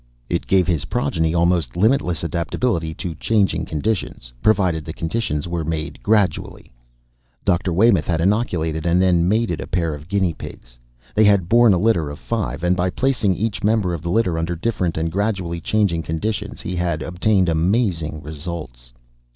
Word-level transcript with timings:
It 0.29 0.47
gave 0.47 0.65
his 0.65 0.85
progeny 0.85 1.35
almost 1.35 1.77
limitless 1.77 2.23
adaptability 2.23 2.91
to 2.95 3.13
changing 3.13 3.65
conditions, 3.65 4.33
provided 4.41 4.83
the 4.83 4.93
changes 4.93 5.47
were 5.47 5.63
made 5.63 6.01
gradually. 6.01 6.71
Dr. 7.45 7.71
Waymoth 7.71 8.07
had 8.07 8.19
inoculated 8.19 8.87
and 8.87 8.99
then 8.99 9.27
mated 9.29 9.61
a 9.61 9.67
pair 9.67 9.93
of 9.93 10.07
guinea 10.07 10.33
pigs; 10.33 10.79
they 11.13 11.23
had 11.25 11.47
borne 11.47 11.71
a 11.73 11.77
litter 11.77 12.09
of 12.09 12.17
five 12.17 12.63
and 12.63 12.75
by 12.75 12.89
placing 12.89 13.35
each 13.35 13.63
member 13.63 13.93
of 13.93 14.01
the 14.01 14.09
litter 14.09 14.39
under 14.39 14.55
different 14.55 14.97
and 14.97 15.11
gradually 15.11 15.61
changing 15.61 16.01
conditions, 16.01 16.61
he 16.61 16.75
had 16.75 17.03
obtained 17.03 17.47
amazing 17.47 18.23
results. 18.23 18.91